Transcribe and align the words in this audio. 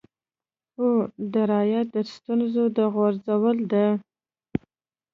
او 0.79 0.87
درایت 1.33 1.87
د 1.95 1.97
ستونزو 2.13 2.63
د 2.77 2.79
غوڅولو 2.93 3.65
ده 3.71 3.85